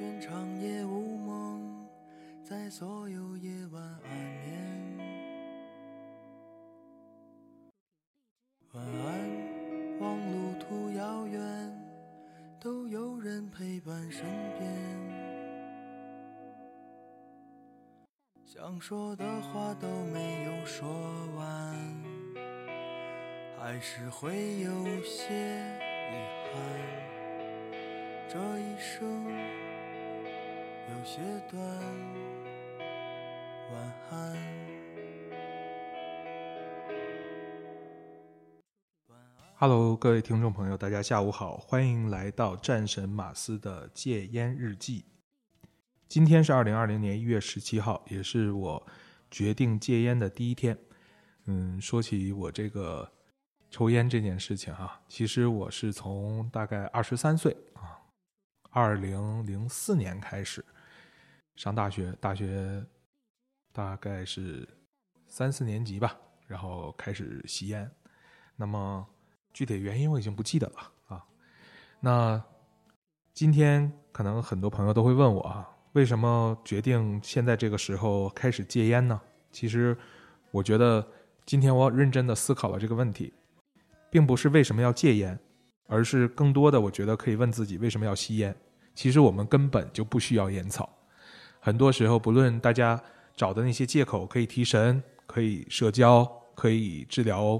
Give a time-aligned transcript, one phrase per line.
[0.00, 1.86] 愿长夜无梦，
[2.42, 4.10] 在所有夜晚安
[4.42, 4.98] 眠。
[8.72, 11.40] 晚安，望路途遥远，
[12.58, 14.24] 都有人陪伴身
[14.58, 14.68] 边。
[18.44, 20.88] 想说的话都没有说
[21.36, 21.76] 完，
[23.56, 25.34] 还是会有些
[26.10, 26.16] 遗
[26.50, 26.52] 憾。
[28.28, 29.26] 这一生
[30.86, 31.18] 有些
[31.50, 31.62] 短，
[33.72, 34.36] 晚安。
[39.56, 45.06] Hello，各位听众朋友，大家下午好，欢迎来到战神马斯的戒烟日记。
[46.06, 48.86] 今天是二零二零年一月十七号，也是我
[49.30, 50.78] 决定戒烟的第一天。
[51.46, 53.10] 嗯，说起我这个
[53.70, 57.98] 抽烟这件事情哈，其实我是从大概二十三岁啊。
[58.70, 60.64] 二零零四年开始
[61.56, 62.84] 上大学，大学
[63.72, 64.68] 大概是
[65.28, 67.90] 三四年级吧，然后开始吸烟。
[68.56, 69.06] 那么
[69.52, 71.24] 具体原因我已经不记得了啊。
[72.00, 72.42] 那
[73.32, 79.20] 今天可能很多朋友都会问我啊，为什么决定现在这个时候开始戒烟呢？
[79.50, 79.96] 其实
[80.50, 81.06] 我觉得
[81.46, 83.32] 今天我认真的思考了这个问题，
[84.10, 85.38] 并不是为什么要戒烟。
[85.86, 88.56] 而是更多的，我觉得可以问自己为什么要吸烟。
[88.94, 90.88] 其实我们根本就不需要烟草。
[91.64, 93.02] 很多时候，不论大家
[93.34, 97.58] 找的那些借口，可以提神、可以社交、可以治疗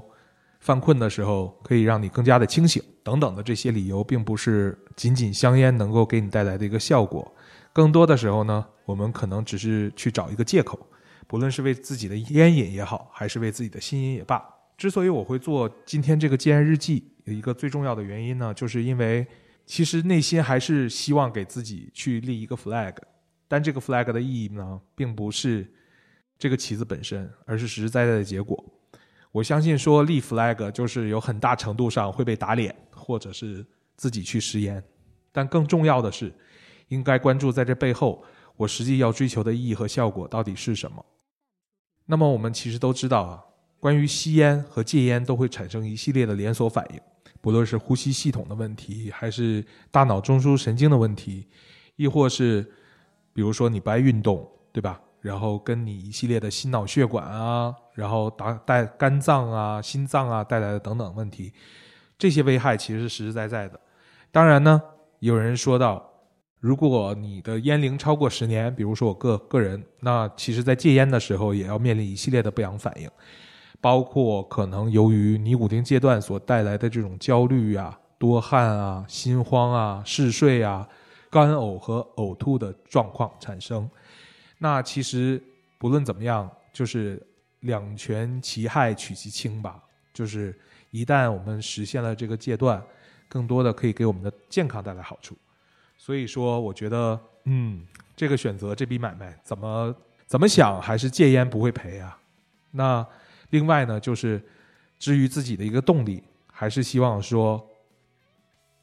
[0.59, 7.35] 犯困的时候，可以让你更加的清醒等等的这些理由，并不是仅仅香烟能够给你带来的一个效果。
[7.73, 10.79] 更多的时候呢，我们可能只是去找一个借口，
[11.25, 14.39] 不论是为自己的烟瘾也好，还是为自己的心瘾也罢。
[14.77, 17.11] 之所以我会做今天这个戒烟日记。
[17.23, 19.25] 有一个最重要的原因呢，就是因为
[19.65, 22.93] 其实内心还是希望给自己去立一个 flag，
[23.47, 25.71] 但这个 flag 的意义呢，并不是
[26.37, 28.63] 这个旗子本身，而是实实在在的结果。
[29.31, 33.65] 我相信说立 flag 就是有很大程度上会被打脸，或者是
[33.97, 34.83] 自己去食言，
[35.31, 36.33] 但更重要的是，
[36.87, 38.23] 应该关注在这背后，
[38.55, 41.05] 我实际要追求的意义和效果到底是什么。
[42.05, 43.43] 那么我们其实都知道啊，
[43.79, 46.99] 关于吸烟和戒烟都会产生一系列的连锁反应。
[47.41, 51.47] 不论是呼吸系统的问题，还是大脑中枢神经的问题，
[51.95, 52.65] 亦或是
[53.35, 54.97] 比如说你不爱运动，对吧？
[55.19, 61.51] 然后跟你一系列的心脑血管啊，然后打带肝脏啊、心脏啊带来的等等问题，
[62.17, 63.77] 这些危害其实是实实在在的。
[64.31, 64.81] 当然呢，
[65.19, 66.07] 有人说到，
[66.61, 73.09] 如果你的烟龄超过十年，比如说我个个人，那其实在戒烟的时候也要面临一系列的不良反应。
[73.81, 80.87] 包括可能由于尼古丁戒断所带来的这种焦虑啊、多汗啊、心慌啊、嗜睡啊、
[81.29, 83.89] 干呕和呕吐的状况产生。
[84.57, 85.41] 那其实
[85.77, 87.21] 不论怎么样，就是
[87.61, 89.81] 两全其害取其轻吧。
[90.13, 90.57] 就是
[90.91, 92.81] 一旦我们实现了这个戒断，
[93.27, 95.35] 更多的可以给我们的健康带来好处。
[95.97, 102.17] 所以说，我觉得，嗯，这个选择这笔买卖怎么怎么想，还是戒烟不会赔啊。
[102.71, 103.05] 那。
[103.51, 104.41] 另外呢，就是
[104.97, 106.21] 至于自己的一个动力，
[106.51, 107.63] 还是希望说，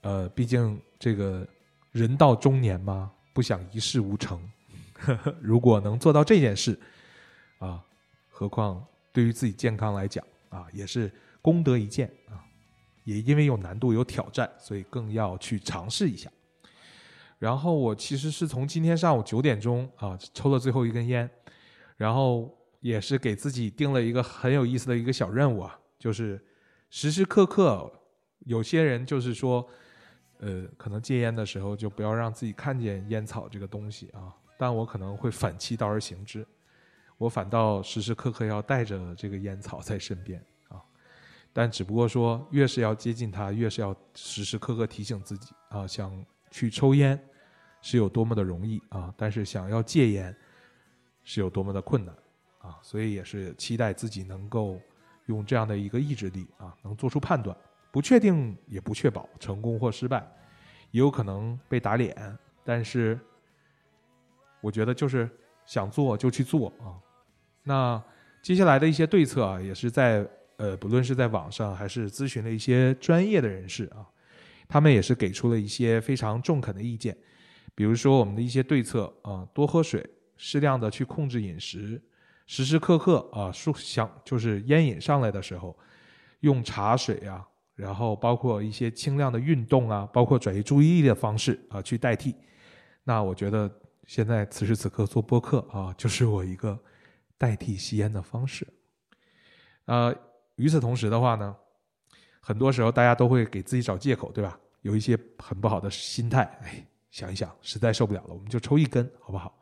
[0.03, 1.47] 呃，毕竟这个
[1.93, 4.41] 人到中年嘛，不想一事无成。
[5.41, 6.79] 如果能做到这件事，
[7.59, 7.81] 啊，
[8.29, 11.09] 何况对于自己健康来讲啊，也是
[11.41, 12.43] 功德一件啊。
[13.05, 16.29] 也因为有难度、有挑战，所以更要去尝试一下。
[17.39, 21.31] 然后我其实是从今天上午九点钟啊，抽了最后一根烟，
[21.97, 22.53] 然后。
[22.83, 26.45] 也是给自己定了一个很有意思的一个小任务啊，就是
[26.91, 27.89] 时时刻刻，
[28.41, 29.65] 有些人就是说，
[30.43, 34.35] 呃，可能戒烟的时候就不要让自己看见烟草这个东西啊。
[34.59, 36.45] 但我可能会反其道而行之，
[37.17, 40.83] 我反倒时时刻刻要带着这个烟草在身边啊。
[41.53, 46.13] 但只不过说，越是要接近它，越是要时时刻刻提醒自己啊，想
[46.51, 47.19] 去抽烟
[47.81, 50.37] 是有多么的容易啊，但是想要戒烟
[51.23, 52.15] 是有多么的困难。
[52.59, 54.81] 啊，所以也是期待自己能够
[55.27, 57.57] 用这样的一个意志力啊，能做出判断，
[57.93, 60.27] 不确定也不确保成功或失败，
[60.91, 63.17] 也有可能被打脸，但是
[64.61, 65.31] 我觉得就是
[65.67, 66.99] 想做就去做啊。
[67.63, 68.03] 那
[68.43, 74.07] 接下来的一些对策啊，也是在呃，不论是在网上还是咨询了一些专业的人士啊，
[74.67, 77.17] 他们也是给出了一些非常中肯的意见，
[77.75, 80.05] 比如说我们的一些对策啊，多喝水，
[80.37, 82.03] 适量的去控制饮食。
[82.47, 85.77] 时时刻刻啊，说想就是烟瘾上来的时候，
[86.41, 92.35] 用茶水啊，然后包括一些轻量的运动啊，包括转移注意力的方式啊去代替。
[93.05, 93.71] 那我觉得
[94.07, 96.79] 现在此时此刻做播客啊，就是我一个
[97.39, 98.67] 代替吸烟的方式。
[99.87, 100.15] 呃，
[100.57, 101.57] 与此同时的话呢，
[102.41, 104.59] 很多时候大家都会给自己找借口，对吧？
[104.83, 109.57] 有一些很不好的心态，哎，想一想，实在受不了了，我们就抽一根，好不好？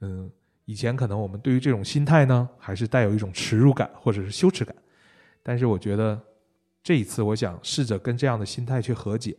[0.00, 0.30] 嗯，
[0.64, 4.74] 以前可能我们对于这种心态呢，还是带有一种耻辱感或者是羞耻感，
[5.42, 6.18] 但是我觉得
[6.88, 9.36] 这一次，我想试着跟这样的心态去和解，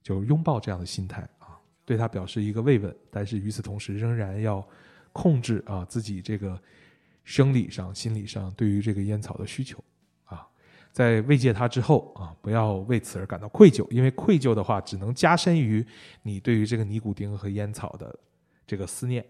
[0.00, 4.64] 就拥抱这样的心态啊，对他表示一个慰问，但是与此同时，仍然要
[5.12, 6.56] 控制啊自己这个
[7.24, 9.82] 生理上、心理上对于这个烟草的需求
[10.22, 10.46] 啊，
[10.92, 15.84] 在慰藉他之后啊，不要为此而感到愧疚，因为愧疚的话，只能加深于
[16.22, 18.16] 你对于这个尼古丁和烟草的
[18.68, 19.26] 这个思念。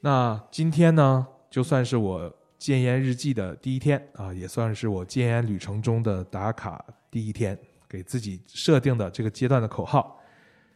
[0.00, 2.34] 那今天呢，就算是我
[2.64, 10.18] 戒烟日记的第一天啊，也算是我戒烟旅程中的打卡第一天，给自己设定的这个阶段的口号：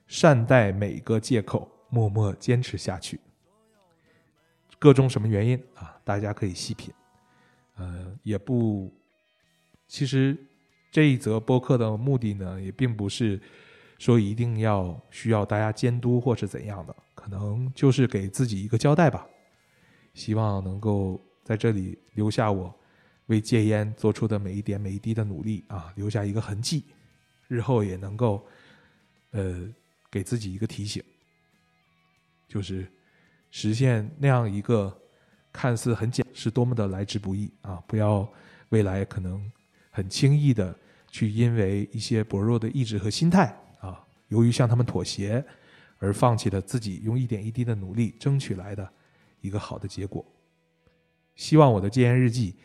[0.07, 3.19] 善待每个借口，默默坚持下去。
[4.79, 6.93] 各种什么原因啊，大家可以细品。
[7.77, 8.93] 呃，也不，
[9.87, 10.37] 其实
[10.93, 13.41] 这一则播客的目的呢，也并不是
[13.99, 16.95] 说一定要需要大家监督或是怎样的。
[17.15, 19.27] 可能就是给自己一个交代吧，
[20.13, 22.79] 希望能够在这里留下我
[23.29, 26.85] 为戒烟做出的每一点每一滴的努力啊，留下一个痕迹，
[27.47, 28.47] 日后也能够
[29.31, 29.67] 呃
[30.11, 31.03] 给自己一个提醒，
[32.47, 32.87] 就是
[33.51, 34.95] 实现那样一个
[35.51, 37.83] 看似很简是多么的来之不易啊！
[37.87, 38.31] 不要
[38.69, 39.51] 未来可能
[39.89, 40.79] 很轻易的
[41.11, 45.43] 去因为一些薄弱的意志和心态啊，由于向他们妥协。
[46.01, 48.89] 而放弃了自己用一点一滴的努力争取来的
[49.41, 50.25] 一个好的结果。
[51.39, 52.57] 希望我的戒烟日记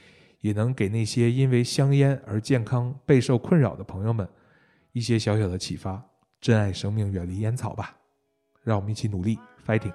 [0.42, 4.28] 也能给那些因为香烟而健康备受困扰的朋友们
[4.92, 6.04] 一些小小的启发。
[6.42, 7.96] 珍爱生命，远离烟草吧！
[8.64, 9.94] 让我们一起努力，fighting。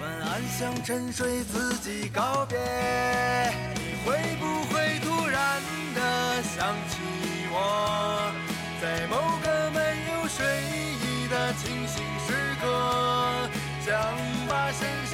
[0.00, 2.58] 晚安，向沉睡自己告别。
[4.04, 5.62] 会不会突然
[5.94, 7.00] 的想起
[7.50, 8.30] 我，
[8.82, 9.78] 在某个没
[10.12, 11.06] 有睡意？
[11.28, 13.94] 的清醒时刻，想
[14.48, 15.05] 把身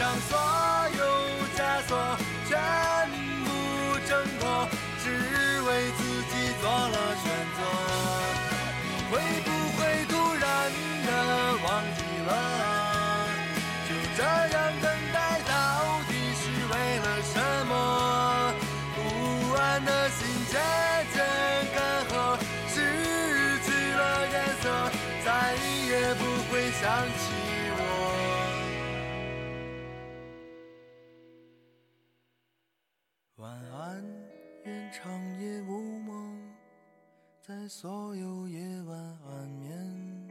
[37.63, 40.29] 在所有夜晚安眠。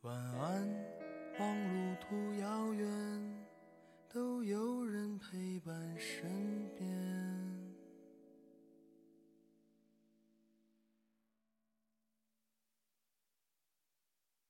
[0.00, 0.68] 晚安，
[1.38, 3.46] 望路途遥远，
[4.12, 6.57] 都有人陪伴身边。